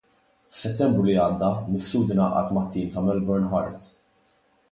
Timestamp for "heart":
3.53-3.89